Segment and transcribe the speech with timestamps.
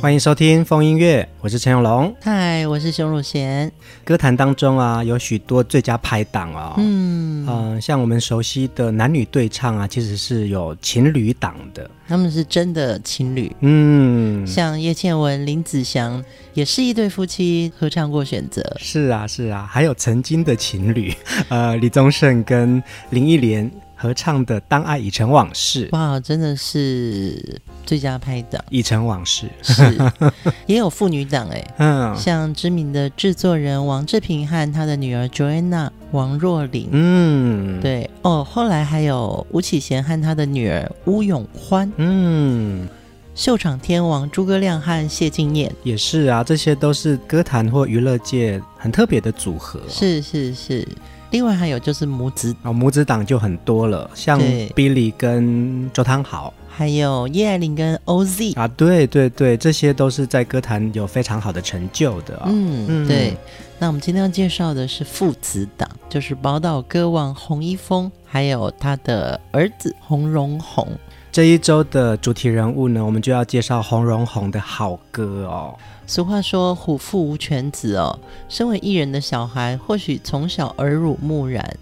[0.00, 2.14] 欢迎收听风音乐，我是陈永龙。
[2.22, 3.70] 嗨，我是熊汝贤。
[4.02, 6.72] 歌坛当中啊，有许多最佳拍档哦。
[6.78, 11.88] 嗯嗯、呃，像我们熟悉的男女对唱啊，其实是有情侣档的。
[12.08, 13.54] 他们是真的情侣。
[13.60, 18.62] 嗯，像叶倩文、林子祥也是一对夫妻合唱过《选择》。
[18.82, 21.12] 是啊，是啊，还有曾经的情侣，
[21.50, 23.70] 呃，李宗盛跟林忆莲。
[24.00, 30.10] 合唱的《当爱已成往事》，哇，真的是最佳拍档，《已成往事》是。
[30.64, 38.08] 也有妇女档哎，嗯，像知名的制作人王志平和他的女儿 Joanna 王若琳，嗯，对。
[38.22, 42.88] 哦，后来还有吴启贤和他的女儿吴永欢，嗯，
[43.34, 50.86] 秀场天王诸葛亮和谢晋燕也是啊，这些都是歌坛或娱乐界很特别的组合，哦，是是是。
[51.30, 54.38] 另外还有就是母子哦，母子档就很多了，像
[54.74, 62.46] Billy 跟周汤豪，还有叶爱玲跟 OZ 啊，对对对，这些都是在歌坛有非常好的成就的，哦。
[62.46, 63.36] 嗯，嗯对。
[63.78, 70.86] 那我们今天要介绍的是父子档，就是宝岛歌王洪一峰，还有他的儿子洪荣宏。
[71.32, 75.78] 这一周的主题人物呢，我们就要介绍洪荣宏的好歌哦。
[76.04, 78.18] 俗话说“虎父无犬子”哦，
[78.48, 81.76] 身为艺人的小孩，或许从小耳濡目染，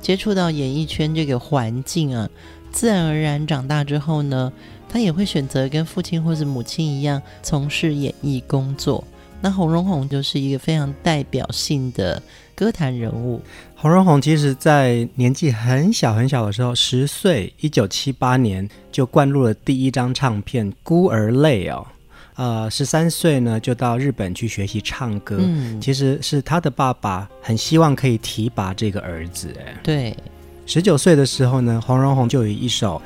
[0.00, 2.26] 接触到演艺圈这个环境啊，
[2.72, 4.50] 自然而然长大之后呢，
[4.88, 9.04] 他也会选择跟父亲或者母亲一样从事演艺工作。
[9.42, 12.22] 那洪荣宏就是一个非常代表性的
[12.54, 13.42] 歌坛人物。
[13.84, 21.86] 洪荣宏其实在年纪很小很小的时候，十岁，一九七八年就灌录了第一张唱片《孤儿泪》哦。
[22.36, 25.36] 呃，十三岁呢，就到日本去学习唱歌。
[25.38, 29.54] 嗯，其实是他的爸爸很希望可以提拔这个儿子。
[29.60, 30.16] 哎，对。
[30.64, 33.02] 十九岁的时候呢，黄荣宏就以一首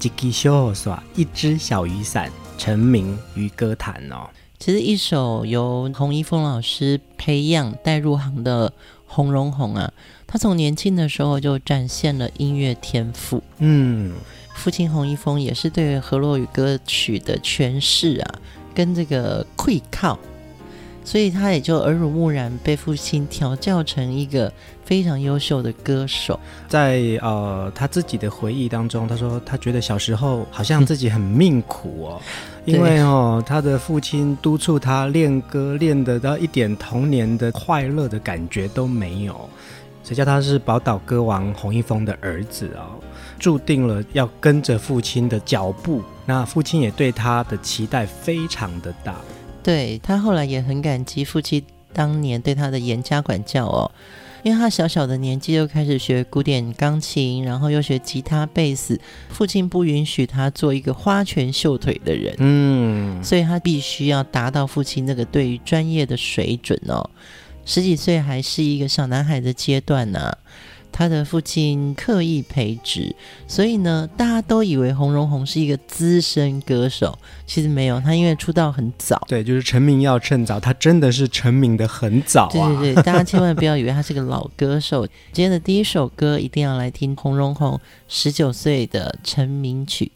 [0.06, 4.26] 《一支小雨伞》一支小雨伞成名于歌坛哦。
[4.64, 8.72] 其实一首由洪一峰老师培养带入行的
[9.06, 9.92] 洪荣宏啊，
[10.24, 13.42] 他从年轻的时候就展现了音乐天赋。
[13.58, 14.14] 嗯，
[14.54, 18.34] 父亲洪一峰也是对河洛语歌曲的诠释啊。
[18.72, 20.16] 跟这个愧靠，
[21.04, 24.52] 所以他也就耳濡目染，被父亲调教成一个
[24.84, 26.38] 非常优秀的歌手。
[26.68, 32.20] 在呃他自己的回忆当中，他说他觉得小时候好像自己很命苦哦，
[32.64, 39.48] 因为哦他的父亲督促他练歌，练得到一点童年的快乐的感觉都没有。
[40.04, 42.98] 谁叫他是宝岛歌王洪一峰的儿子哦，
[43.38, 46.02] 注定了要跟着父亲的脚步。
[46.26, 49.16] 那父亲也对他的期待非常的大，
[49.62, 51.62] 对，他后来也很感激父亲
[51.92, 53.90] 当年对他的严加管教哦，
[54.42, 67.08] 因为他小小的年纪就开始学古典钢琴，然后又学吉他、贝斯，父亲不允许他做一个花拳绣腿的人，嗯，所以他必须要达到父亲那个对于专业的水准哦，
[67.64, 70.38] 十几岁还是一个小男孩的阶段呢、啊。
[70.92, 73.16] 他的父亲刻意培植，
[73.48, 82.50] 所以呢，大家都以为洪荣宏是一个资深歌手，其实没有，他因为出道很早，对，就是成名要趁早，他真的是成名的很早啊。
[82.52, 85.06] 对对对，大家千万不要以为他是个老歌手。
[85.32, 90.12] 今天的第一首歌一定要来听洪荣宏十九岁的成名曲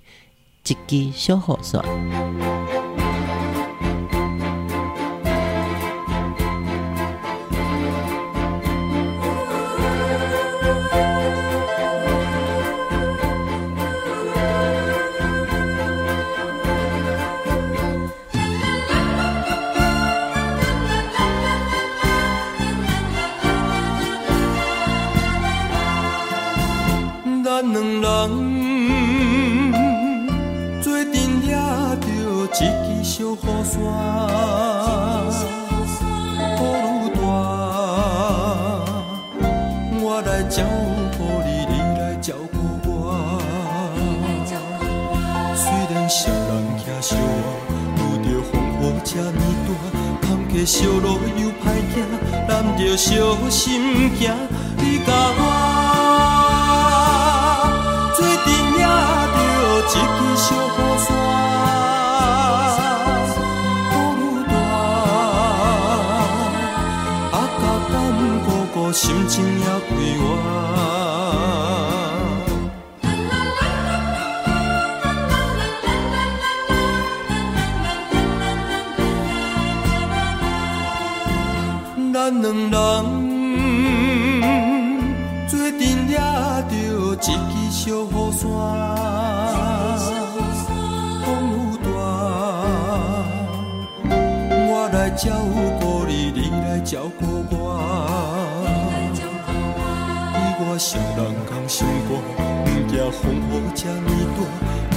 [0.72, 1.82] 《一支小雨伞》。
[50.66, 51.64] 小路又歹
[51.94, 52.02] 行，
[52.48, 53.08] 咱着小
[53.48, 54.34] 心行。
[54.78, 55.40] 你甲我
[58.16, 58.82] 做阵也
[59.32, 59.38] 着
[59.94, 59.96] 一
[82.42, 82.74] 两人
[85.48, 86.72] 做阵也着
[87.14, 87.26] 一支
[87.70, 88.42] 小雨伞，
[91.24, 91.88] 风愈大，
[94.68, 95.24] 我来照
[95.80, 97.54] 顾你，你来照顾我。
[100.34, 101.18] 你我双人
[101.48, 101.76] 同心
[102.08, 102.10] 肝，
[102.64, 104.38] 不惊风雨这呢大，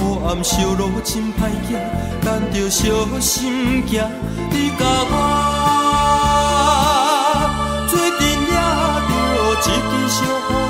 [0.26, 1.68] 暗小路真歹行，
[2.22, 2.80] 咱着小
[3.18, 3.90] 心行。
[4.50, 4.80] 你甲
[5.12, 5.14] 我。
[9.70, 10.69] 一支小雨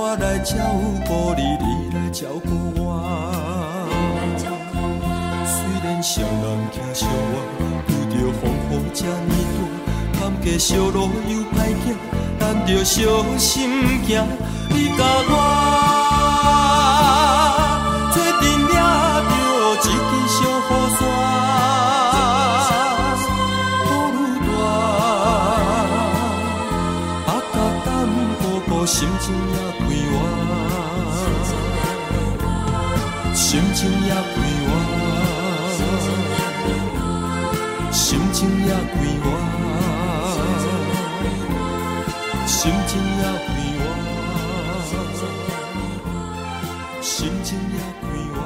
[0.00, 0.54] 我来照
[1.08, 2.48] 顾你，你来照顾
[2.80, 2.80] 我。
[5.44, 7.34] 虽然双人行相偎，
[7.88, 8.40] 拄着风
[8.70, 9.34] 雨这呢
[10.14, 11.84] 大，坎坷小路又歹行，
[12.38, 12.96] 咱着小
[13.36, 13.44] 心
[14.06, 14.24] 行。
[14.70, 15.34] 你甲我。
[19.80, 19.92] 一支
[20.28, 21.00] 小雨伞，
[23.84, 24.50] 雨愈大，
[27.26, 27.86] 啊，甲咱
[28.40, 29.56] 哥哥心情也
[33.78, 34.18] 情也归
[34.66, 34.68] 我，
[35.70, 36.28] 心情也
[36.58, 42.10] 归我，心情也归我，
[42.44, 42.58] 心
[42.88, 42.90] 情
[47.70, 48.02] 也归
[48.34, 48.36] 我。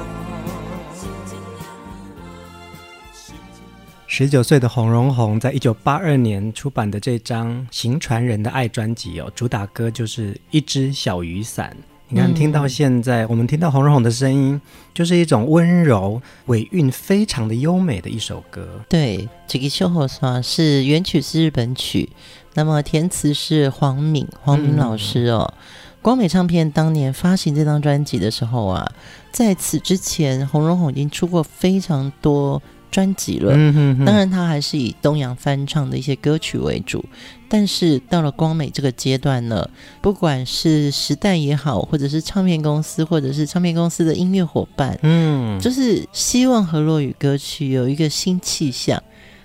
[4.05, 11.75] 十九岁的洪荣宏在一九八二年出版的这张《行船人的爱》专辑哦，主打歌就是一只小雨伞。
[12.13, 14.61] 你看，听到现在，嗯、我们听到洪荣宏的声音，
[14.93, 18.81] 就是一种温柔、尾韵非常的优美的一首歌。
[18.87, 22.07] 对，这个《小雨伞》是原曲是日本曲，
[22.53, 25.51] 那么填词是黄敏，黄敏老师哦。
[25.57, 25.57] 嗯、
[26.03, 28.91] 光美唱片当年发行这张专辑的时候啊，
[29.31, 32.61] 在此之前，洪荣宏已经出过非常多。
[32.93, 37.03] 专辑了，嗯、哼哼当然他还是以东洋翻唱的一些歌曲为主，
[37.49, 39.67] 但是到了光美这个阶段呢，
[39.99, 49.01] 不管是时代也好，或者是唱片公司，或者是唱片公司的音乐伙伴，嗯，就是希望和洛雨歌曲有一个新气象。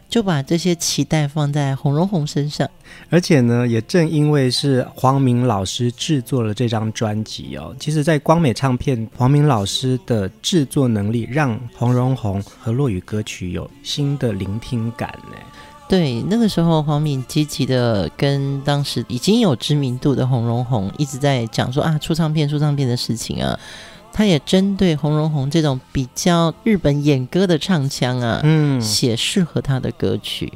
[0.09, 2.69] 就把这些期待放在洪荣宏身上，
[3.11, 15.37] 而且呢，也正因为是黄明老师制作了这张专辑哦，其实，在光美唱片，黄明老师的制作能力让洪荣宏和落雨歌曲有新的聆听感呢。
[15.91, 23.59] 对，那个时候黄敏积极的跟当时已经有知名度的洪荣宏一直在讲说啊，出唱片、出唱片的事情啊。
[24.19, 30.53] 他也针对洪荣宏这种比较日本演歌的唱腔啊，嗯，写适合他的歌曲。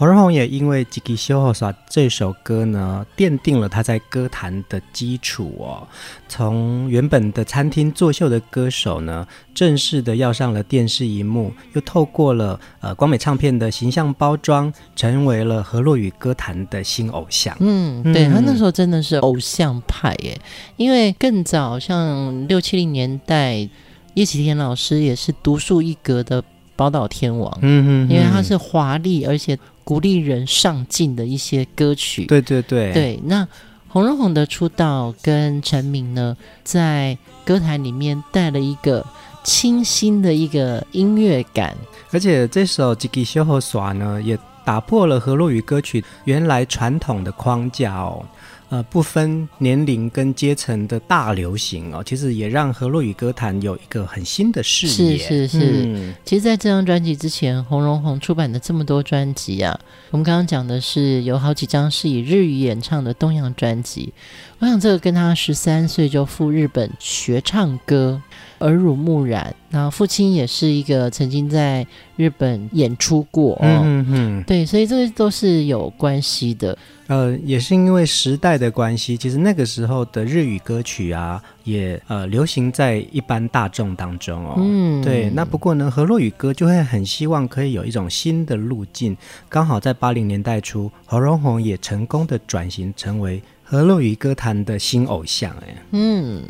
[0.00, 5.86] 洪荣宏也因为《吉吉修后耍》这首歌呢，奠定了他在歌坛的基础哦。
[6.26, 17.54] 从原本的餐厅作秀的歌手呢，正式的要上了电视荧幕，又透过了呃光美唱片的形象包装，成为了河洛语歌坛的新偶像。
[17.60, 20.40] 嗯，对，他那时候真的是偶像派耶，
[20.78, 23.68] 因为更早像六七零年代，
[24.14, 26.42] 叶启田老师也是独树一格的
[26.80, 27.52] 宝岛天王。
[27.60, 29.58] 嗯嗯，因为它是华丽而且。
[29.82, 33.20] 鼓励人上进的一些歌曲，对对对，对。
[33.24, 33.48] 那
[33.88, 39.04] 洪荣红的出道跟成名呢，在歌坛里面带了一个
[39.42, 41.76] 清新的一个音乐感，
[42.12, 48.24] 而且这首《吉吉修和耍》呢，也打破了河洛语歌曲原来传统的框架哦。
[48.70, 55.18] 呃不分年龄跟阶层的大流行哦，其实也让和洛语歌坛有一个很新的视野。
[55.18, 59.78] 是是是，嗯、其实，在这张专辑之前，洪荣宏出版的这么多专辑啊，
[60.10, 64.12] 我们刚刚讲的是有好几张是以日语演唱的东洋专辑。
[64.60, 68.22] 我想这个跟他十三岁就赴日本学唱歌。
[68.60, 76.76] 耳濡目染，然后父亲也是一个曾经在日本演出过，哦，嗯嗯嗯，对，所以这个都是有关系的。
[77.06, 84.56] 呃，也是因为时代的关系，其实那个时候的日语歌曲啊，也呃流行在一般大众当中哦。
[84.58, 85.30] 嗯，对。
[85.30, 89.16] 那不过呢，河洛语歌就会很希望可以有一种新的路径，
[89.48, 96.42] 刚好在八零年代初，侯荣红也成功的转型成为和洛雨歌坛的新偶像，哎，嗯。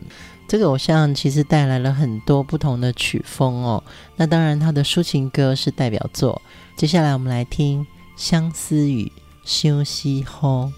[0.49, 3.85] 这个偶像其实带来了很多不同的曲风哦，
[4.17, 6.41] 那当然他的抒情歌是代表作。
[6.75, 7.85] 接下来我们来听
[8.17, 9.05] 《相思雨》
[9.45, 10.73] 休息后。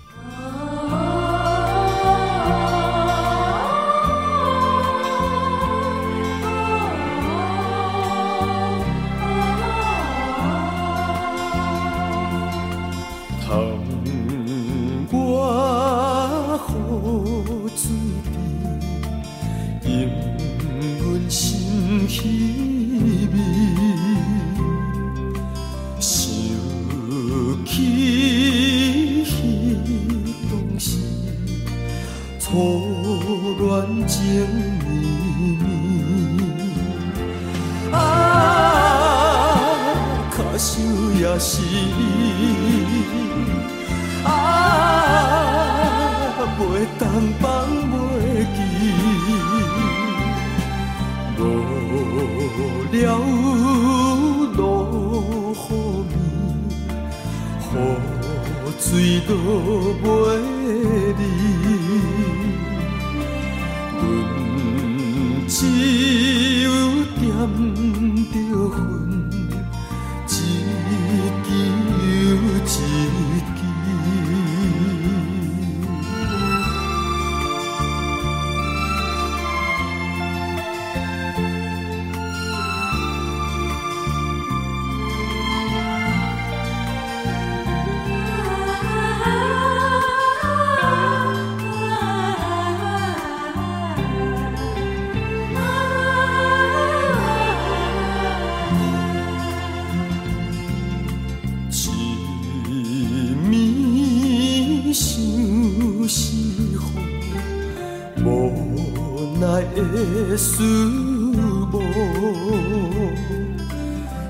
[110.37, 111.81] 思慕，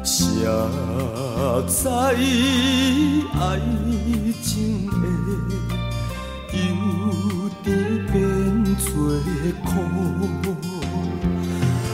[0.03, 0.45] 谁
[1.67, 1.81] 知
[3.41, 3.43] 爱
[4.43, 4.95] 情会
[6.59, 6.63] 由
[7.63, 7.67] 甜
[8.13, 8.15] 变
[8.77, 8.85] 作
[9.65, 9.71] 苦？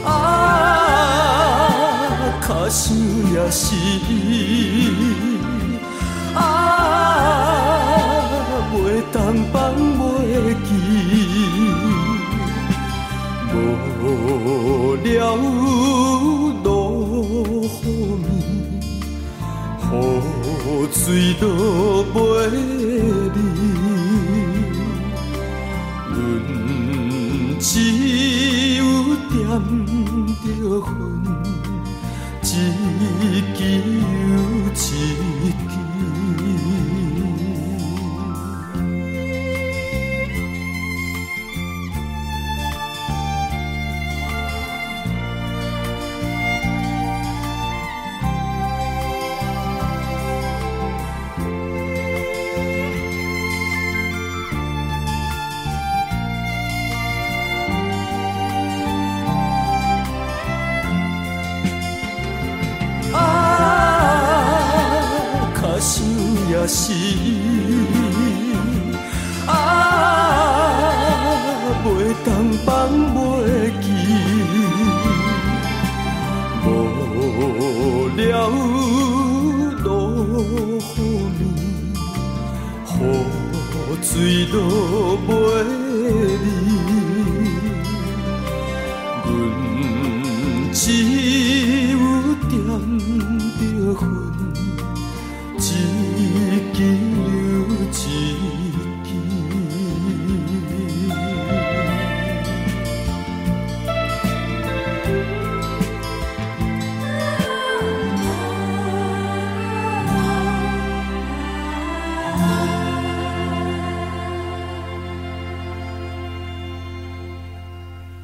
[0.05, 0.09] 啊，
[2.41, 2.83] 可惜
[3.33, 3.65] 也是。
[21.09, 22.51] 水都袂
[23.33, 23.39] 离，
[26.13, 27.71] 阮只
[28.75, 28.83] 有
[29.31, 29.33] 点
[30.45, 31.08] 着。
[66.69, 66.93] 是
[69.47, 69.51] 啊，
[71.83, 71.87] 袂
[72.23, 72.27] 当
[72.63, 72.67] 放
[73.15, 73.17] 袂
[73.81, 73.87] 记，
[76.63, 76.67] 无
[78.15, 78.21] 聊
[79.83, 79.83] 落
[80.95, 80.99] 雨
[82.85, 84.55] 暝，雨水落
[85.27, 85.78] 袂。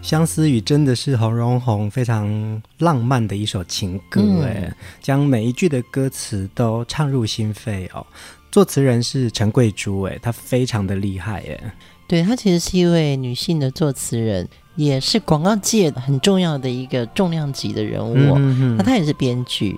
[0.05, 8.05] 相思雨真的是洪荣宏非常浪漫的一首情歌，哎、嗯，将每一句的歌词都唱入心扉哦。
[8.51, 11.73] 作词人是陈桂珠，哎，她非常的厉害，哎，
[12.07, 18.13] 对，她其实是一位女性的作词人，也是广告界很重要的一个重量级的人物。
[18.13, 19.75] 那、嗯、她也是编剧。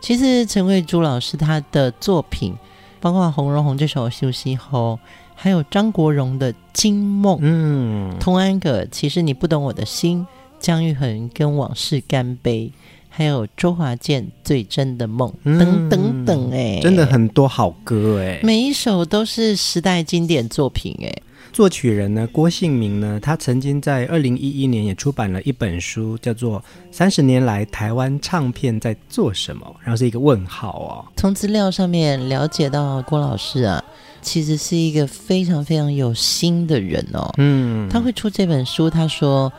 [0.00, 2.56] 其实陈贵珠老师她的作品，
[3.00, 4.98] 包括洪荣宏这首《休息后》。
[5.42, 10.26] 还有张国荣的《惊梦》，嗯，童安格，其实你不懂我的心，
[10.58, 12.70] 姜育恒跟往事干杯，
[13.08, 21.10] 还有周华健最真的梦，嗯、等等等，哎，真的很多好歌，哎，每一首都是时代经典作品，哎，
[21.52, 31.04] 作曲人呢，郭信明呢，他曾经在二零一一年也出版了一本书，叫做《三十年来台湾唱片在做什么》，然后是一个问号哦。
[31.16, 33.82] 从资料上面了解到郭老师啊。
[34.22, 37.32] 其实是一个非常非常有心的人哦。
[37.38, 39.50] 嗯，他会出这本书，他说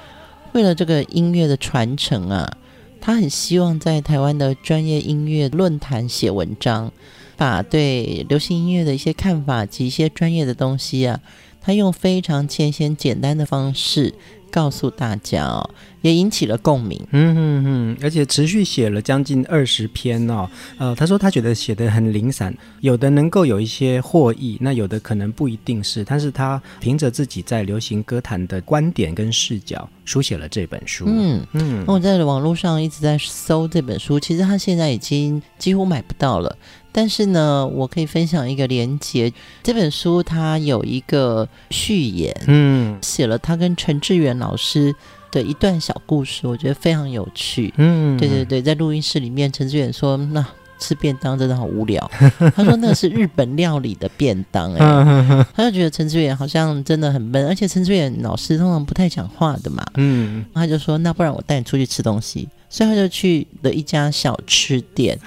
[0.52, 2.58] 为了这个音乐的传承啊，
[3.02, 6.92] 他很希望在台湾的专业音乐论坛写文章，
[7.36, 11.20] 把对流行音乐的一些看法及一些专业的东西啊，
[11.62, 14.14] 他用非常浅显简单的方式。
[14.54, 15.70] 告诉大家哦，
[16.02, 17.00] 也引起了共鸣。
[17.12, 20.46] 嗯嗯嗯，而且持续写了将近二十篇哦。
[20.78, 26.04] 呃，他说他觉得写的很零散，有的能够有一些获益，那有的可能不一定是。
[26.04, 31.06] 但是他凭着自己在流行歌坛的观点跟视角，书写了这本书。
[31.08, 36.54] 嗯嗯，我在网络上一直在搜这本书，其实他现在已经几乎买不到了。
[36.92, 39.32] 但是呢，我可以分享一个连结。
[39.64, 44.94] 这本书它有一个序言，嗯，写了他跟陈志远老师
[45.32, 47.74] 的一段小故事，我觉得非常有趣。
[47.78, 50.46] 嗯，对对对，在录音室里面，陈志远说：“那
[50.80, 52.12] 吃便当真的好无聊。
[52.56, 59.86] ”他说：“那是日本料理的便当。”哎， 他就觉得陈志远好像真的很闷，而且陈志远老师通常不太讲话的嘛。
[59.96, 65.20] 嗯，他就说：“那不然我带你出去吃东西。”所以他就去了一家小吃店，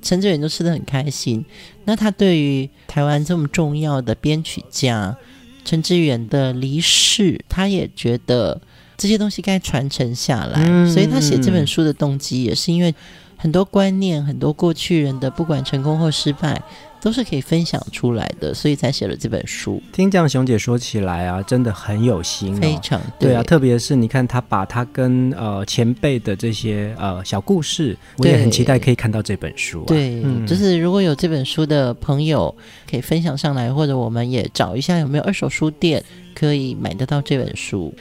[0.00, 1.44] 陈志远都吃得很开心。
[1.84, 5.16] 那他对于台湾这么重要的编曲家
[5.64, 8.60] 陈志远的离世，他也觉得
[8.96, 10.64] 这些东西该传承下来。
[10.66, 12.94] 嗯、所以他写这本书的动机也是因为
[13.36, 16.62] 很多观念，很多过去人的不管成功或失败。
[17.00, 19.82] 都是可以分享出来的，所以才写了这本书。
[19.92, 23.42] 听这样熊姐说起来啊，真的很有心哦，非常对，对啊。
[23.42, 29.86] 特别是你看，她把她跟呃前辈的这些呃小故事，我也很期待可以看到这本书啊。
[29.86, 32.54] 对，嗯，就是如果有这本书的朋友
[32.90, 36.02] 可以分享上来，或者我们也找一下有没有二手书店
[36.34, 37.94] 可以买得到这本书。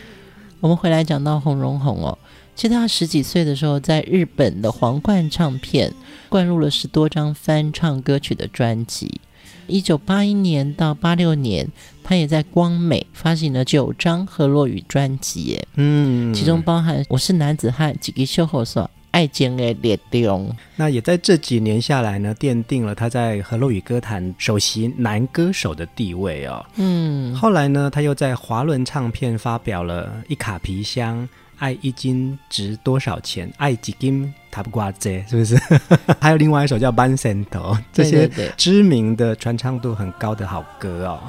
[0.60, 2.18] 我们回来讲到洪荣宏哦。
[2.56, 5.94] 其实他十几岁的时候，在日本的皇冠唱片
[6.30, 9.20] 灌入了十多张翻唱歌曲的专辑。
[9.68, 11.68] 一九八一年到八六年，
[12.02, 20.50] 他也在光美发行了九张河洛语专辑，嗯，其中包含《我是男子汉》、《几个秀后所爱情的列中》。
[20.78, 26.66] 那也在这几年下来呢，奠定了他在河洛语歌坛首席男歌手的地位哦。
[26.76, 31.28] 嗯，后来呢，他又在华伦唱片发表了一卡皮箱。
[31.58, 33.52] 爱一斤值多少钱？
[33.58, 35.56] 爱几斤他不挂这，是不是？
[36.20, 41.20] 还有另外一首叫《半仙头》，这些知名的传唱度很高的好歌哦。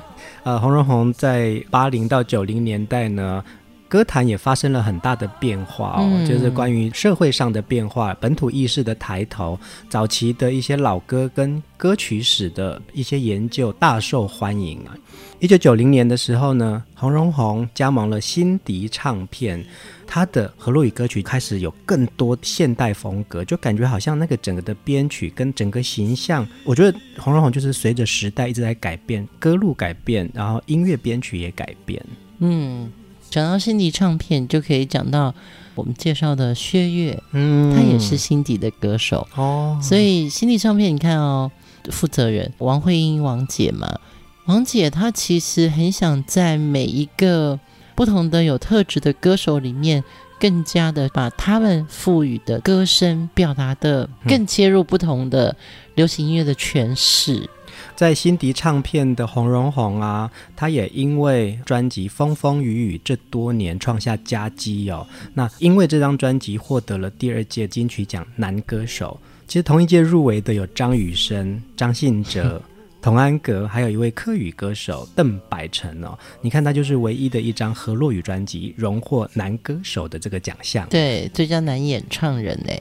[0.44, 3.42] 呃，洪荣宏在八零到九零年代呢，
[3.88, 14.94] 歌坛也发生了很大的变化哦，嗯、就是关于社会上的变化、本土意识的抬头、早期的一些老歌跟歌曲史的一些研究大受欢迎啊。
[15.38, 19.64] 一九九零年的时候呢，洪荣宏加盟了新迪唱片。
[20.10, 32.02] 他的和洛语歌曲开始有更多现代风格，就感觉好像那个整个的编曲跟整个形象，我觉得洪荣宏就是随着时代一直在改变，歌路改变，然后音乐编曲也改变。
[32.38, 32.90] 嗯，
[33.28, 35.34] 讲到新迪唱片，就可以讲到
[35.74, 39.78] 我们介绍的薛岳，嗯，他也是新迪的歌手哦。
[39.82, 41.50] 所以新迪唱片，你看哦，
[41.90, 44.00] 负责人王慧英王姐嘛，
[44.46, 47.60] 王姐她其实很想在每一个。
[47.98, 50.04] 不同的有特质的歌手里面，
[50.38, 55.56] 更加的把他们赋予的歌声表达的更切入不同的
[55.96, 57.50] 流行音乐的诠释。
[57.96, 65.04] 在新迪唱片的洪荣宏啊，他也因为专辑《风风雨雨》这多年创下佳绩哦。
[65.34, 69.18] 那因为这张专辑获得了第二届金曲奖男歌手。
[69.48, 72.62] 其实同一届入围的有张雨生、张信哲。
[73.00, 82.72] 童安格，还有一位客语歌手邓百成哦，你看他就是唯一的一张河洛语专辑荣获男歌手的这个奖项，对，最佳男演唱人呢，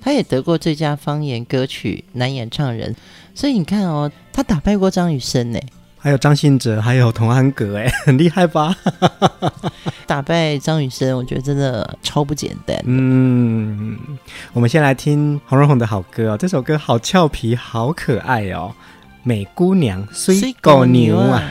[0.00, 2.96] 他也得过最佳方言歌曲男演唱人，
[3.34, 5.60] 所以你看哦，他打败过张雨生呢。
[5.98, 8.76] 还有张信哲，还有童安格，哎， 很厉害吧？
[10.06, 12.80] 打败张雨生，我觉得真的超不简单。
[12.84, 13.98] 嗯，
[14.52, 18.72] 我们先来听洪荣宏的好歌哦，这首歌好俏皮，好可爱哦，
[19.28, 21.50] 《美姑娘水姑娘》啊。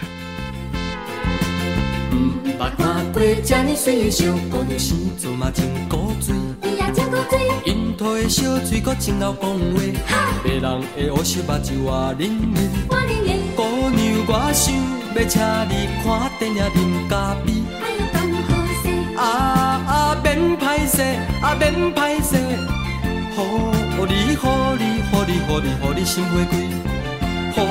[7.99, 9.27] 的小水阁真会讲
[10.07, 12.57] 话，别人的乌色目睭我忍忍。
[13.57, 14.73] 姑娘，我想
[15.13, 15.35] 要请
[15.67, 16.05] 你看
[16.39, 17.45] 电影啉咖啡。
[19.17, 19.21] 啊
[19.85, 21.01] 啊，免歹势，
[21.41, 22.38] 啊免歹势，
[23.35, 23.38] 予
[24.07, 24.47] 你，予
[24.79, 26.53] 你，予你，予你，予你心花开。
[27.57, 27.63] 予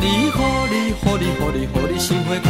[0.00, 0.30] 你，予
[0.70, 2.48] 你，予你，予你，予你心花开。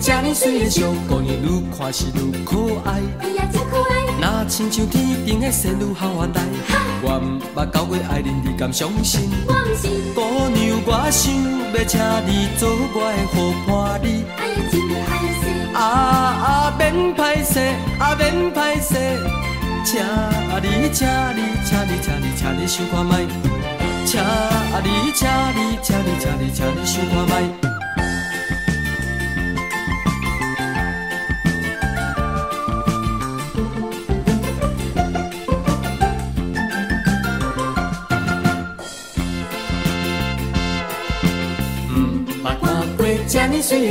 [0.00, 3.00] 这么水的小姑娘，愈看是愈可爱。
[3.20, 3.92] 哎呀，真可爱！
[4.20, 6.42] 若亲像天顶的仙女下凡来，
[7.02, 9.30] 我毋捌交过爱人，你敢相信？
[9.46, 9.90] 我毋信。
[10.14, 11.32] 姑娘，我想
[11.72, 13.34] 要请你做我的好
[13.66, 14.06] 伴侣。
[14.36, 14.92] 哎呀，真歹
[15.32, 15.33] 势！
[15.74, 17.58] 啊啊，免歹势，
[17.98, 18.94] 啊免歹势，
[19.84, 20.00] 请
[20.62, 23.18] 你，请你，请你，请你，请你想看麦。
[24.06, 24.20] 请
[24.84, 27.73] 你，请你，请你，请你，请你想看麦。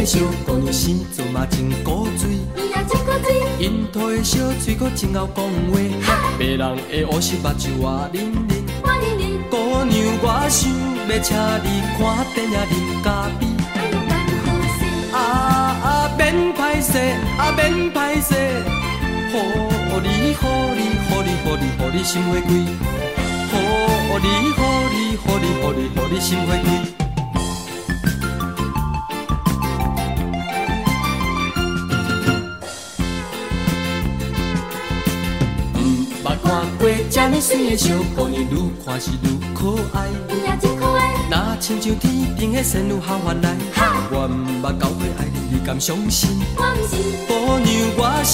[0.03, 2.35] 的小姑娘，生做嘛真古锥。
[2.57, 3.39] 伊也真古锥。
[3.57, 5.45] 樱桃的小嘴阁真会讲
[6.03, 6.35] 话。
[6.37, 8.65] 别人的乌色目睭我忍忍。
[8.83, 9.23] 我忍忍。
[9.49, 10.69] 姑娘，我想
[11.07, 11.31] 要请
[11.63, 12.03] 你看
[12.35, 13.07] 电影啉咖
[13.39, 13.41] 啡。
[15.13, 15.17] 啊
[15.81, 16.21] 啊，免
[16.53, 16.97] 歹势，
[17.37, 17.61] 啊免
[17.93, 18.35] 歹势，
[19.31, 19.35] 予
[20.03, 20.43] 你，予
[20.75, 22.49] 你，予你，予你，予你心花开。
[22.51, 22.59] 予
[24.19, 27.02] 你，予你，予你，予你，予你心花开。
[37.09, 40.07] 这么水的小姑娘，愈看是愈可爱。
[40.29, 41.13] 伊也真可爱。
[41.29, 43.55] 若亲像天顶的仙女下凡来，
[44.11, 44.31] 我毋
[44.65, 46.41] 捌交过爱你，你敢相信？
[46.57, 46.97] 我毋信。
[47.27, 48.33] 姑娘，我想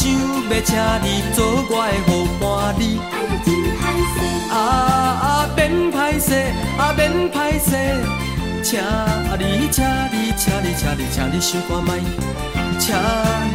[0.50, 0.72] 要请
[1.04, 2.42] 你做我的好伴
[2.80, 2.82] 侣。
[3.12, 3.84] 哎呀，真歹
[4.16, 4.18] 势！
[4.50, 4.56] 啊
[5.22, 5.60] 啊，免
[5.92, 6.28] 歹势，
[6.78, 7.70] 啊免歹势，
[8.64, 8.80] 请
[9.38, 11.90] 你，请你，请你，请你，请你想看觅。
[12.80, 12.96] 请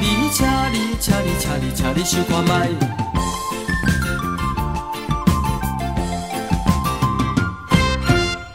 [0.00, 3.03] 你，请你，请你，请你，请你想看觅。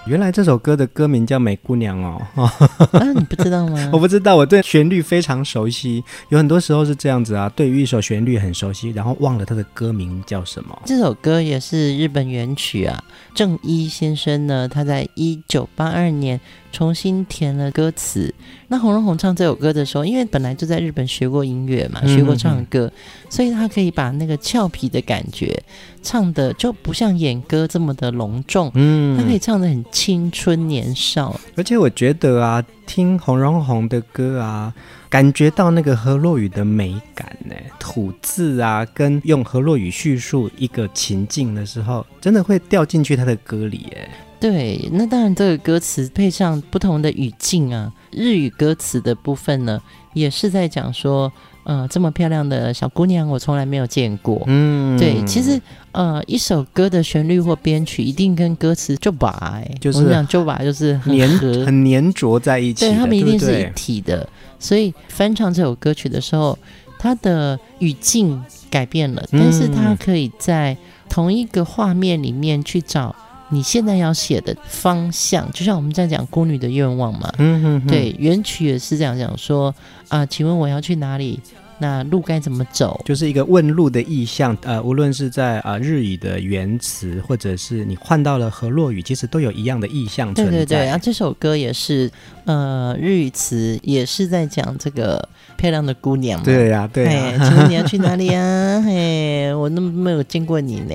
[0.10, 2.20] 原来这首歌的歌名叫《美姑娘》哦，
[2.98, 3.90] 啊，你不知道吗？
[3.94, 6.04] 我不知道，我对旋律非常熟悉。
[6.30, 10.76] 有很多时候是这样子啊，对于一首旋律很熟悉，然后忘了它的歌名叫什么。
[10.84, 13.04] 这首歌也是日本原曲啊，
[13.36, 16.42] 正一先生呢，他在一九八二年
[16.72, 18.34] 重新填了歌词。
[18.68, 22.92] 那红荣红唱这首歌的时候，因为本来就在日本学过音乐嘛，学过唱歌，嗯、
[23.30, 25.62] 所以他可以把那个俏皮的感觉
[26.04, 31.40] 唱的就不像演歌这么的隆重，嗯，他可以唱的很青春年少。
[31.56, 34.72] 而且我觉得啊，听红荣红的歌啊，
[35.10, 44.08] 感觉到那个河洛语的美感呢，吐字啊，跟用河洛语叙述一个情境的时候，真的会掉进去他的歌里，哎。
[44.40, 49.82] 对，那当然，这个歌词配上不同的语境啊，日语歌词的部分呢，
[50.14, 51.30] 也是在讲说，
[51.66, 54.42] 呃，这么漂亮的小姑娘，我从来没有见过。
[54.48, 61.28] 嗯，对，其实，呃，一首歌的旋律或编曲，一定跟歌词就把，就是讲就把，就是很粘
[61.66, 64.26] 很粘着在一起，对，他们一定是一体的。
[64.58, 66.58] 所以翻唱这首歌曲的时候，
[66.98, 70.78] 它的语境改变了，但是它可以在
[71.10, 73.14] 同一个画面里面去找。
[73.50, 79.74] 你现在要写的方向，就像我们在讲《孤女的愿望》嘛，嗯哼哼，对，原曲也是这样讲说
[80.08, 81.40] 啊，请问我要去哪里？
[81.82, 83.02] 那路该怎么走？
[83.06, 90.52] 就是一个问路的意象，呃，无论是在啊、呃、日语的原词，或者是你换到了河洛语，其实都有一样的意象存在。
[90.52, 92.12] 对对对，啊，这首歌也是，
[92.44, 96.44] 呃，日语词也是在讲这个漂亮的姑娘嘛。
[96.44, 97.48] 对呀、啊，对呀、啊。
[97.48, 98.82] 请问你要去哪里啊？
[98.82, 100.94] 嘿，我那么没有见过你呢。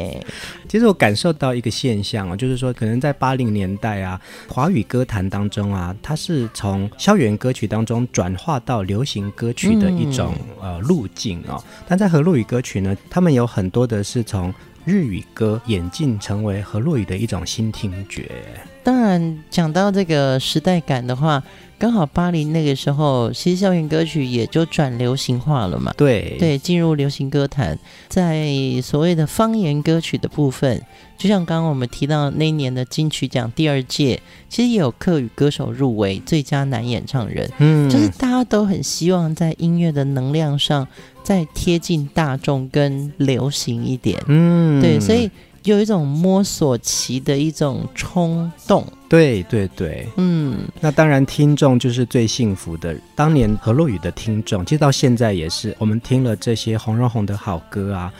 [0.75, 11.63] 其实我感受到一个现象啊，就是说，可能在八零年代啊，华语歌坛当中啊，它是从校园歌曲当中转化到流行歌曲的一种、嗯、呃路径哦。
[11.87, 14.53] 但在和洛语歌曲呢，他们有很多的是从
[14.85, 18.29] 日语歌演进成为和洛语的一种新听觉。
[18.83, 21.41] 当然，讲到这个时代感的话。
[21.85, 25.93] 刚好巴黎那个时候，其实校园歌曲也就转流行化了嘛。
[25.99, 28.49] 对对，进入流行歌坛，在
[28.83, 30.81] 所谓的方言歌曲的部分，
[31.19, 34.19] 就像刚刚我们提到那一年的金曲奖第二届，
[34.49, 37.51] 其实也有客语歌手入围最佳男演唱人。
[37.59, 40.89] 嗯，就是大家都很希望在音乐的能量上
[41.23, 44.19] 再贴近大众跟流行一点。
[44.29, 45.31] 嗯，对，所以。
[45.65, 52.95] 有一种摸索期的一种冲动，对对对，嗯，那当然听众就是最幸福的。
[53.15, 58.13] 当年何洛雨的听众，其实到现在也是，我们听了这些洪荣宏的好歌啊。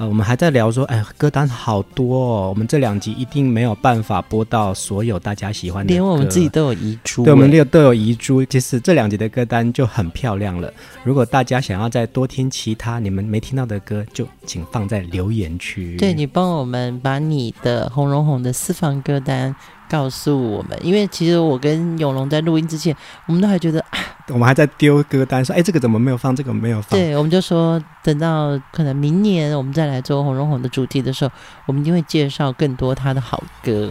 [0.00, 8.42] 呃，我们还在聊说，哎，歌单好多哦，我们这两集一定没有办法播到所有大家喜欢的歌，连我们自己都有遗珠，对，我们都有遗珠。
[8.46, 10.72] 其实这两集的歌单就很漂亮了。
[11.04, 15.98] 如果大家想要再多听其他你们没听到的歌，就请放在留言区。
[15.98, 19.54] 对，你帮我们把你的红荣红的私房歌单
[19.90, 23.84] 告诉我们，因为其实我跟永龙在录音之前，我们都还觉得，
[24.28, 26.34] 我们还在丢歌单，说，哎，这个怎么没有放？
[26.34, 26.90] 这个没有放。
[26.98, 31.32] 对，我们就说，等到可能明年我们再来做洪荣宏的主题的时候，
[31.66, 33.90] 我们一定会介绍更多他的好歌。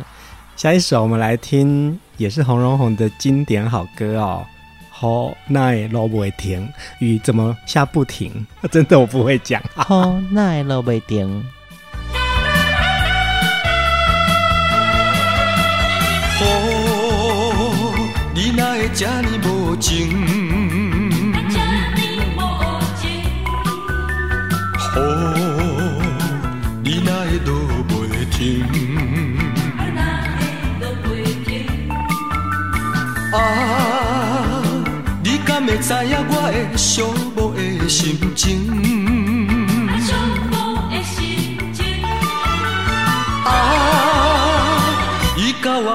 [0.55, 4.45] 下一首我们来听，也是红荣红的经典好歌哦。
[4.89, 6.67] 好，那老不会停，
[6.99, 8.45] 雨怎么下不停？
[8.71, 9.61] 真的我不会讲。
[9.75, 11.43] 好， 那老不会停。
[18.99, 20.17] 这呢无情，雨
[26.83, 27.55] 你哪会落
[27.87, 28.37] 袂停？
[33.31, 33.39] 啊，
[35.23, 37.07] 你敢会知影我的寂
[37.37, 38.98] 寞的心情？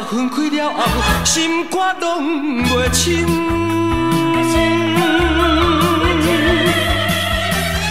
[0.05, 0.79] 分开了后，
[1.25, 3.27] 心肝拢袂清。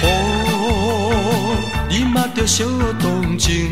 [0.03, 1.57] 哦，
[1.89, 2.65] 你嘛着小
[2.99, 3.71] 动情。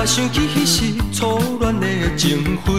[0.00, 2.70] 我想起彼时初恋的情分。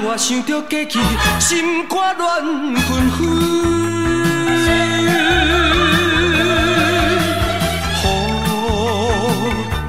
[0.00, 0.98] 我想着过去，
[1.38, 2.42] 心肝乱
[2.76, 3.18] 纷纷。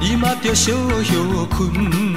[0.00, 1.14] 你嘛着小歇
[1.48, 2.09] 困。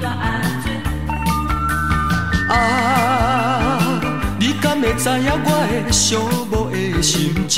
[0.03, 0.05] 大
[0.61, 0.65] 船。
[2.51, 4.01] 啊，
[4.39, 6.19] 你敢会知影我的寂
[6.51, 7.55] 寞的心情？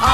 [0.00, 0.06] 啊，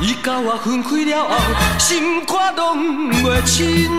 [0.00, 1.30] 伊甲我分开了后，
[1.78, 3.90] 心肝拢袂清。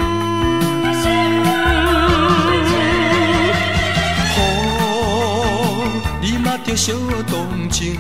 [6.66, 6.94] 着小
[7.28, 7.96] 动情。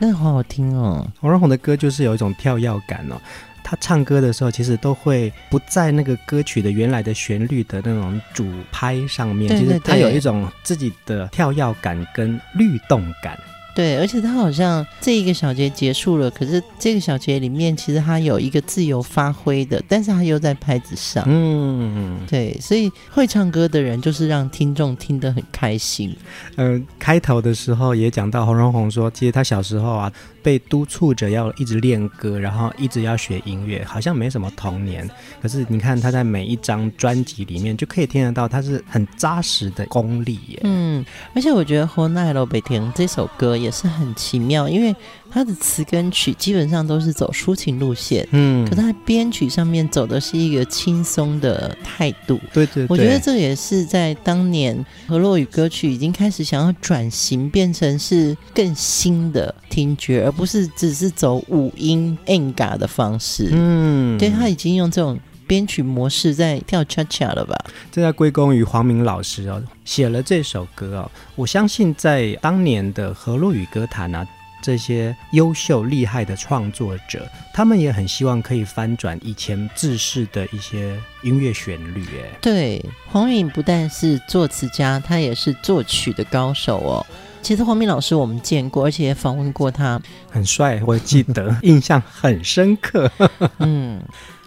[0.00, 3.20] 那好好听哦，洪荣宏的歌就是有一种跳跃感哦。
[3.64, 13.36] 他唱歌的时候，其实都会不在那个歌曲的原来的旋律的那种主拍上面，其实他有一种自己的跳跃感跟律动感。
[13.78, 26.12] 对，而且他好像这一个小节结束了，可是这个小节里面其实他有一个自由发挥的，但是他又在拍子上，嗯，对，所以会唱歌的人就是让听众听得很开心。
[26.56, 30.12] 嗯、呃，开头的时候也讲到洪荣宏说，其实他小时候啊。
[30.48, 35.06] 被督促着要一直练歌，然后一直要学音乐，好像没什么童年。
[35.42, 40.60] 可是你看他在每一张专辑里面，就可以听得到他是很扎实的功力耶。
[40.62, 44.96] 嗯，而且我觉得《好奈罗北田》这首歌也是很奇妙，因为
[45.30, 52.40] 他的词跟曲基本上都是走抒情路线，嗯，可他在编曲上面走的是一个轻松的态度。
[52.54, 63.50] 对，对对，我觉得这也是在当年河洛语歌曲已经开始想要转型，变成是更新的听觉，而不是只是走五音 enga 的方式。
[63.52, 65.18] 嗯，对，他已经用这种。
[65.48, 67.56] 编曲模式在跳恰恰了吧？
[67.90, 71.10] 这要归功于黄明老师哦，写了这首歌哦。
[71.36, 74.28] 我相信在当年的河洛语歌坛啊，
[74.60, 82.02] 这些优秀厉害的创作者，他们也很希望可以翻转以前制式的一些音乐旋律。
[82.02, 87.06] 哎，对，黄明不但是作词家，他也是作曲的高手哦。
[87.42, 93.10] 其实黄明老师我们见过，而且也访问过他，很帅，我记得 印象很深刻。
[93.58, 94.02] 嗯。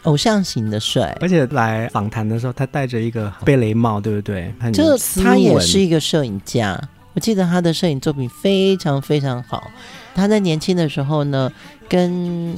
[0.05, 4.51] 偶像型的帅，而且来访谈的时候，他戴着一个贝雷帽，对不对？
[4.73, 6.75] 这他也是一个摄影家，
[7.13, 9.69] 我记得他的摄影作品非常非常好。
[10.15, 11.51] 他在年轻的时候呢，
[11.87, 12.11] 跟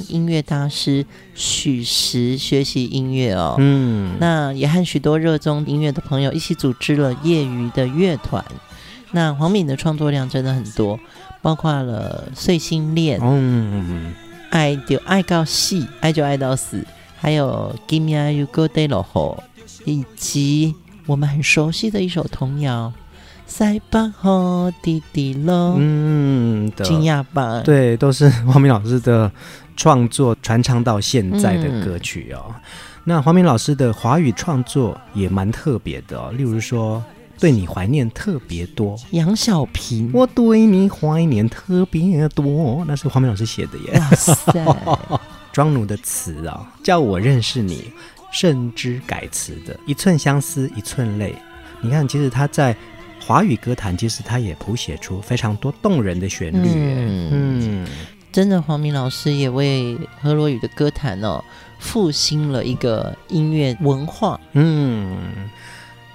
[0.10, 8.42] 音乐大师许石学习音乐哦，嗯，那也和许多热衷音乐的朋友一起组织了业余的乐团。
[9.16, 11.00] 那黄敏的创作量真的很多，
[11.42, 14.12] 包括了《碎心恋》，嗯，
[14.50, 16.84] 爱就爱到死，爱就爱到死。
[17.16, 18.88] 还有《Give Me a You Good Day》
[19.86, 22.92] 以及我们很熟悉的一首童谣
[23.46, 25.74] 《塞巴河滴滴喽》。
[25.78, 27.62] 嗯，惊讶吧？
[27.64, 29.32] 对，都是黄明老师的
[29.78, 32.46] 创作，传唱到现在的歌曲哦。
[32.48, 32.56] 嗯、
[33.04, 36.98] 那黄明老师的华语创作也蛮特别的哦，例如说
[37.40, 44.00] 《对你怀念特别多》，杨小平，我对你怀念特别多，那是黄明老师写的耶。
[44.00, 45.20] 哇塞！
[45.52, 47.92] 庄奴的词啊，叫我认识你，
[48.32, 51.36] 甚至改词的一寸相思一寸泪。
[51.82, 52.76] 你看，其实他在
[53.20, 56.68] 华语歌坛，其实他也谱写出非常多动人的旋律。
[56.68, 57.88] 嗯，嗯
[58.32, 61.44] 真的，黄明老师也为何罗宇的歌坛哦
[61.78, 64.40] 复兴了一个音乐文化。
[64.54, 65.20] 嗯，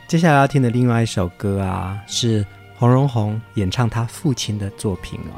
[0.08, 2.42] 接下来要听的另外一首歌啊，是
[2.78, 5.36] 洪荣宏演唱他父亲的作品哦，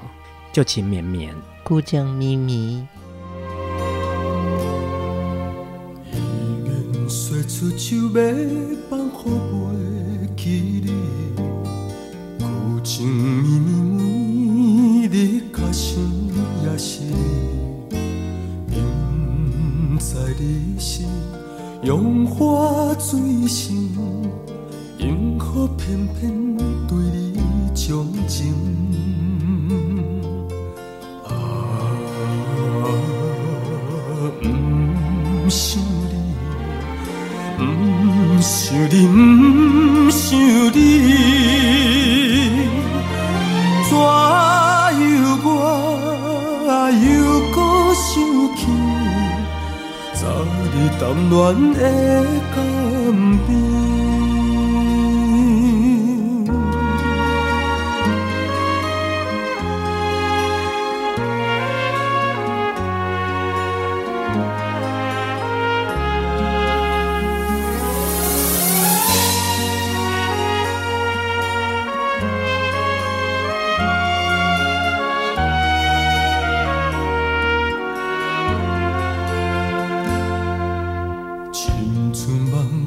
[0.54, 2.86] 《旧情绵绵》，故乡咪咪。
[7.08, 8.22] 出手要
[8.88, 9.10] 放予
[9.58, 10.88] 袂记你，
[12.38, 12.44] 旧
[12.84, 16.00] 情绵绵，你较想
[16.62, 17.02] 也是
[18.68, 18.76] 你，
[19.88, 21.02] 不知你是
[21.82, 23.74] 用花水仙，
[25.02, 27.40] 因何偏偏对你
[27.74, 28.52] 钟情？
[31.24, 31.32] 啊，
[34.42, 36.12] 不想你。
[37.56, 37.62] 不
[38.42, 39.06] 想你，
[40.04, 40.38] 不想
[40.74, 40.78] 你，
[43.88, 44.00] 怎样
[45.42, 45.48] 我
[46.92, 47.02] 又
[47.54, 47.58] 搁
[47.94, 48.04] 想
[48.54, 48.60] 起
[50.14, 50.22] 昨
[50.74, 51.32] 日谈恋
[51.72, 51.78] 的
[52.54, 52.56] 甘
[53.46, 53.48] 甜。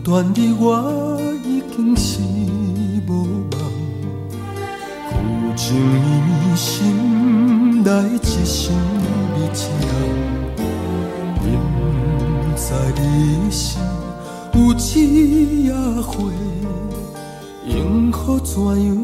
[0.05, 2.19] 愿你我已经是
[3.07, 3.57] 无望，
[5.09, 5.95] 旧情绵
[6.27, 8.75] 绵心内一生
[9.37, 9.63] 一场，
[11.41, 11.45] 明
[12.57, 12.61] 知
[13.01, 13.79] 你是
[14.53, 14.99] 有枝
[15.63, 16.29] 也花，
[17.65, 19.02] 应何怎样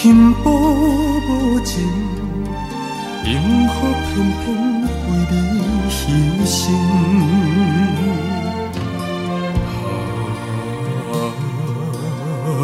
[0.00, 1.82] 轻薄无情，
[3.24, 3.34] 幸
[3.66, 3.74] 福
[4.06, 5.34] 偏偏为你
[5.90, 5.92] 牺
[6.46, 6.56] 牲？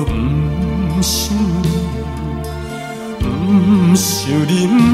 [0.07, 1.67] 不想你，
[3.19, 3.25] 不
[3.97, 4.07] 想
[4.47, 4.94] 你，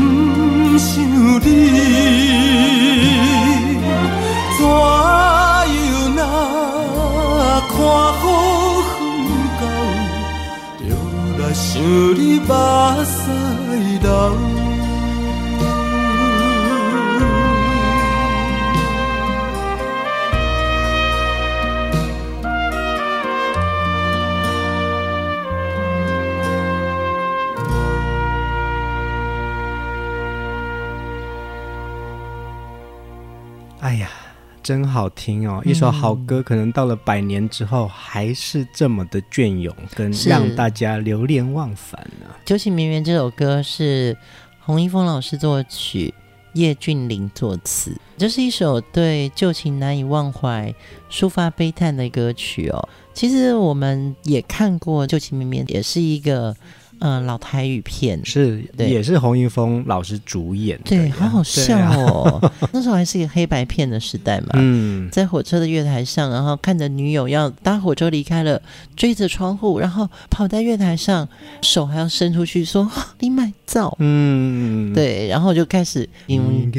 [34.90, 35.62] 好听哦！
[35.64, 42.34] 一首好歌，可能到了百年之后，还是这么的隽永，跟让大家流连忘返呢、啊。
[42.44, 44.16] 《旧情绵绵》这首歌是
[44.58, 46.12] 洪一峰老师作曲，
[46.54, 50.74] 叶俊麟作词，这是一首对旧情难以忘怀、
[51.10, 52.88] 抒发悲叹的歌曲哦。
[53.14, 56.56] 其实我们也看过《旧情绵绵》，也是一个。
[57.00, 58.24] 嗯，老台语片。
[58.24, 62.38] 是，也是洪一峰老师主演的，对，好好笑哦。
[62.42, 68.60] 啊、 那时候还是一个黑白片的时代嘛，嗯，在火车的月台上，然后看着女友要搭火车离开了，
[68.96, 71.28] 追着窗户，然后跑在月台上，
[71.62, 72.90] 手还要伸出去说
[73.20, 76.70] ：“你买皂。”嗯，对，然后就开始，嗯，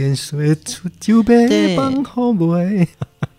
[1.49, 1.78] 对。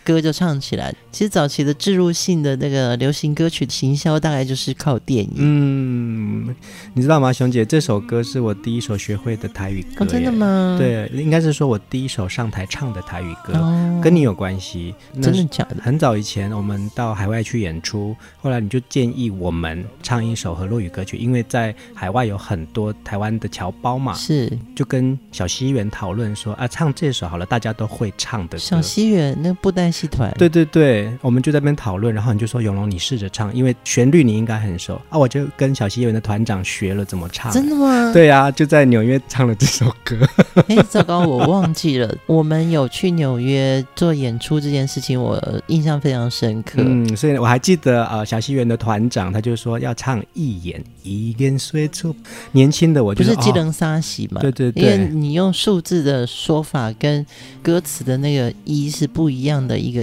[0.05, 0.95] 歌就唱起来。
[1.11, 5.33] 其实早期的置入性的那个流行歌曲的行销，大概就是靠电影。
[5.37, 6.55] 嗯，
[6.95, 7.65] 你知道吗，熊姐？
[7.65, 10.05] 这首歌是我第一首学会的台语歌。
[10.05, 10.77] 哦，真的吗？
[10.79, 14.95] 对，应该是说我第一首上台唱的台语歌，哦、跟你有关系。
[15.21, 15.77] 真的假的？
[15.83, 24.15] 很早以前，我们到海外去演出，后来你就建议我们唱一首和洛语歌曲，因为在海外有很多台湾的侨胞嘛。
[24.15, 28.59] 是，就跟小西园讨论说啊，唱这首好了，大家都会唱的歌。
[28.59, 35.19] 小西园那布袋戏团，对对对，我们就在那边讨论，然后你就说永龙，你试着唱，因为旋律你应该很熟啊。
[35.19, 37.53] 我就跟小西园的团长学了怎么唱。
[37.53, 38.11] 真的吗？
[38.15, 40.17] 对啊，就在纽约唱了这首歌。
[40.69, 42.13] 哎，糟糕，我忘记了。
[42.25, 46.77] 我们有去纽约做演出这件事情，我印象非常深刻。
[46.79, 52.15] 嗯，所以我还记得呃，小西园的团长他就说要唱一眼一眼说出
[52.53, 54.41] 年轻的我就，不是技能沙喜嘛？
[54.41, 57.25] 对对对，因为你用数字的说法跟
[57.63, 59.82] 歌词的那个一是不一样的。
[59.83, 60.03] 一个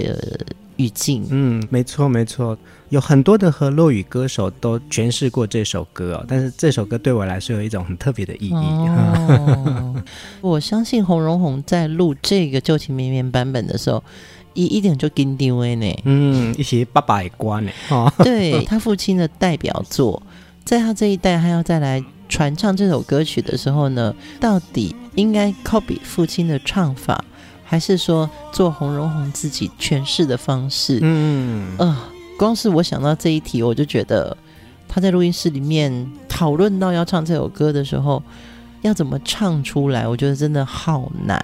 [0.76, 2.56] 语境，嗯，没错没错，
[2.88, 8.52] 有很多的和落语歌手都诠释过这首歌哦，但是这首歌对我来说有一种很特别的意义。
[8.54, 10.02] 哦、
[10.40, 14.02] 我相信洪荣宏在录这个旧情绵绵版本的时候，
[14.54, 20.22] 一一点就跟定位呢，嗯，一些爸爸也关呢，哦、 对他父亲的代表作，
[20.64, 27.22] 在他这一代还要再来传唱这首歌曲的时候呢，到底应该 copy 父亲的唱法？
[27.70, 30.98] 还是说做红荣红自己诠释的方式？
[31.02, 31.96] 嗯呃，
[32.36, 34.36] 光是我想到这一题，我就觉得
[34.88, 38.20] 他在录音室里面讨论到要唱这首歌的时候，
[38.82, 40.08] 要怎么唱出来？
[40.08, 41.40] 我觉得真的好难。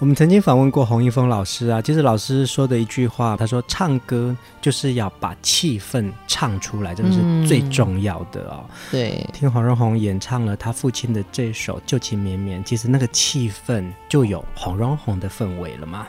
[0.00, 7.18] 我们曾经访问过洪一峰老师啊，其实老师说的一句话，他说唱歌就是要把气氛唱出来，这个是
[7.48, 8.64] 最重要的哦。
[8.68, 16.06] 嗯、对，听黄荣宏演唱了他父亲的这首《旧情绵绵》，其实那个气氛就有黄荣宏的氛围了嘛。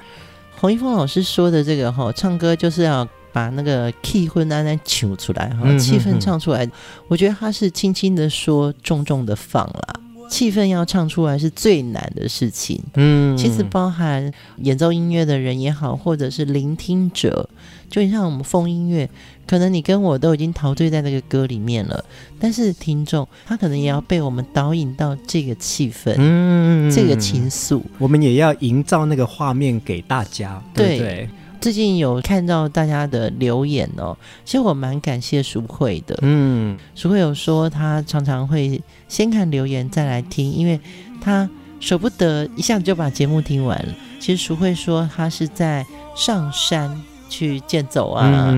[0.56, 10.00] 洪一峰老师说的这个哈，唱歌就是要把那个气氛安安求出来哈，气氛唱出来，嗯、哼哼，我觉得他是轻轻的说，重重的放啦。
[10.30, 12.82] 气氛要唱出来是最难的事情。
[12.94, 17.50] 嗯，其实包含演奏音乐的人也好，或者是聆听者，
[17.90, 19.10] 就像我们风音乐，
[19.48, 22.06] 可能你跟我都已经陶醉在那个歌里面了，
[22.40, 31.00] 但是听众他可能也要被我们导引到这个气氛，嗯，这个情愫，我们也要营造那个画面给大家，对对？
[31.00, 31.30] 对
[31.62, 36.18] 最近有看到大家的留言哦，其实我蛮感谢淑慧的。
[36.22, 40.80] 嗯，淑慧有说她常常会先看留言再来听，因为
[41.22, 41.50] 她
[41.80, 43.94] 舍不得一下子就把节目听完了。
[44.20, 45.86] 其实淑慧说她是在
[46.16, 48.52] 上山去健走啊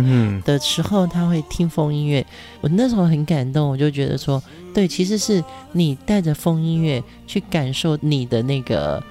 [0.46, 2.26] 的时候，她会听风音乐。
[2.62, 4.42] 我那时候很感动，我就觉得说，
[4.76, 9.04] 对，其实是你带着风音乐去感受你的那个。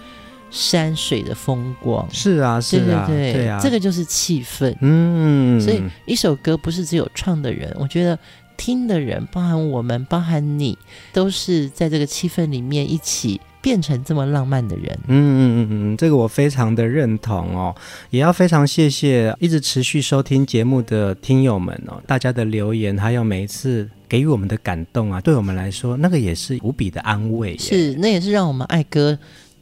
[0.50, 4.74] 山水的风光是啊，是啊，对对对，对啊，这个就是气氛。
[4.80, 8.18] 嗯，所以一首歌不是只有唱的人，我觉得
[8.56, 10.76] 听的人，包含我们，包含你，
[11.12, 14.86] 都是在这个气氛里面一起变成这么浪漫的人。
[15.06, 17.74] 嗯嗯嗯嗯，这个我非常的认同哦，
[18.10, 27.56] 也要非常谢谢一直持续收听节目的听友们哦，大家的留言还有每一次给予我们的感动啊，对我们来说那个也是无比的安慰。
[27.56, 29.18] 是，那也是让我们爱歌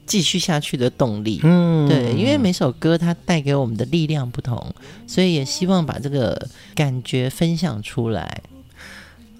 [0.08, 4.74] 继续下去的动力，嗯，对，因为每首歌它带给我们的力量不同，
[5.06, 8.42] 所以也希望把这个感觉分享出来。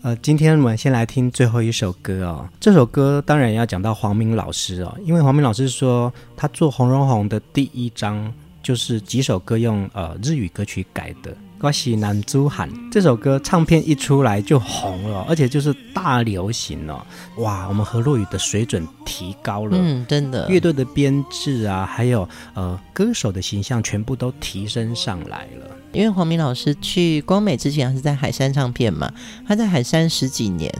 [0.02, 2.48] 呃，今天我们先来听最后一首歌哦。
[2.60, 11.34] 这首歌当然要讲到黄明老师哦，因为黄明老师说他做《红荣红》的第一章就是几首歌用呃日语歌曲改的。
[11.60, 17.04] 我是男子汉这首歌唱片一出来就红了，而且就是大流行了。
[17.38, 25.68] 哇，我们何洛雨的水准提高了，嗯，真的，乐队的编制啊，还有呃歌手的形象全部都提升上来了。
[25.92, 29.12] 因为黄明老师去光美之前是在海山唱片嘛，
[29.46, 30.72] 他在海山十几年，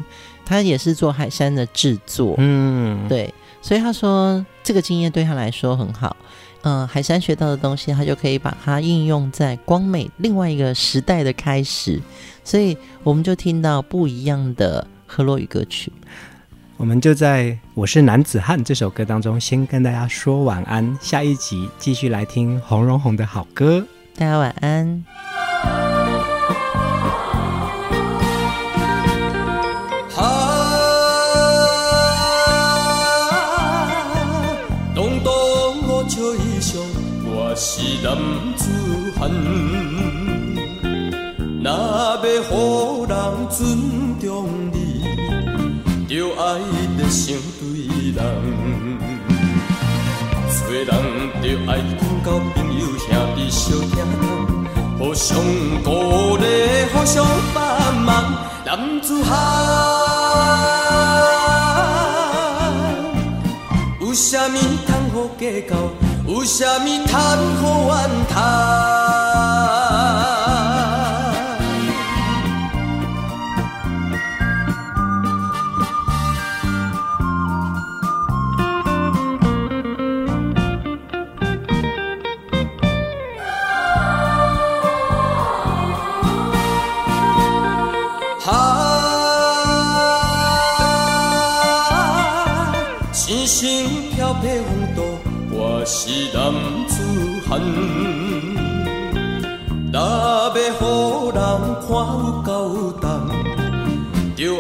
[0.45, 6.17] 他也是做海山的制作，嗯，对，所以他说这个经验对他来说很好。
[6.63, 12.01] 嗯，海山学到的东西，他就可以把它应用在光美另外一个时代的开始，
[12.43, 15.93] 所以我们就听到不一样的河洛语歌曲。
[16.77, 17.45] 我们就在
[17.75, 23.85] 《我是男子汉》这首歌当中，先跟大家说晚安，下一集继续来听洪荣宏的好歌。
[24.17, 25.05] 大家晚安。
[42.43, 43.17] 好人
[43.51, 43.59] 尊
[44.21, 44.27] 重
[44.73, 45.03] 你，
[46.09, 46.41] 就爱
[46.97, 47.63] 热心对
[48.13, 48.19] 人。
[50.49, 50.87] 做人
[51.43, 54.23] 就爱讲交朋友兄弟相疼疼，
[54.99, 55.27] 互相
[55.83, 55.87] 鼓
[56.37, 56.45] 励，
[56.93, 57.25] 互相
[57.55, 57.57] 帮
[58.05, 58.09] 忙。
[58.65, 59.33] 男子汉
[64.01, 65.73] 有啥物通好计较？
[66.27, 67.13] 有啥物通
[67.57, 67.97] 好怨
[68.29, 68.37] 叹？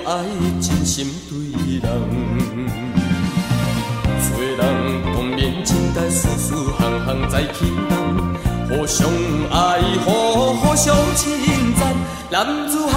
[0.09, 0.25] 爱
[0.63, 1.37] 真心对
[1.83, 1.87] 人。
[4.25, 4.59] 做人
[5.13, 7.59] 光明正大，事事行行在其
[7.91, 7.93] 中，
[8.71, 9.07] 互相
[9.51, 11.31] 爱护，互相称
[11.79, 11.95] 赞。
[12.31, 12.97] 男子汉，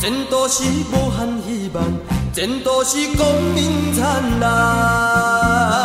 [0.00, 1.76] 前途是无限希望。
[2.32, 3.20] 前途是光
[3.54, 4.00] 明灿
[4.40, 5.81] 烂。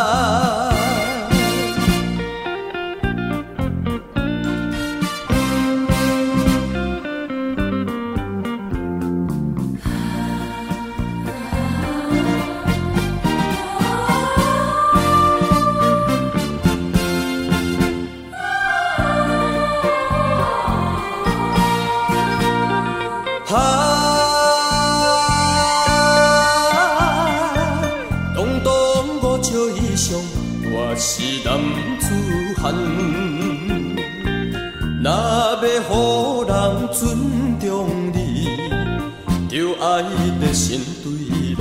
[40.58, 41.06] 心对
[41.54, 41.60] 人。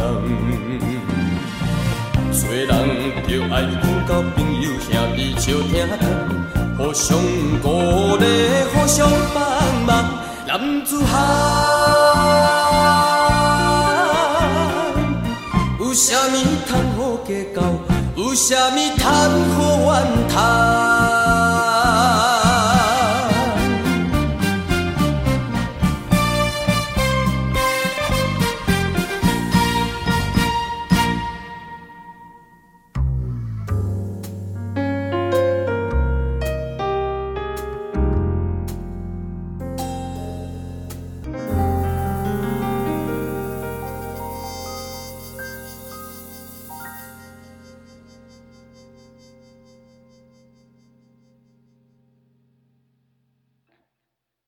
[2.34, 2.68] 做人
[3.28, 3.68] 就爱有
[4.08, 6.04] 交朋友，兄弟笑听听，
[6.76, 7.06] 互相
[7.62, 7.66] 鼓
[8.18, 8.26] 励，
[8.74, 9.38] 互相帮
[9.86, 9.90] 忙，
[10.48, 10.52] 男
[10.84, 11.14] 子汉。
[15.80, 16.36] 有啥物
[16.68, 17.58] 通好计较？
[18.16, 19.06] 有啥物通
[19.54, 19.58] 好
[19.94, 19.94] 怨
[20.28, 20.97] 叹？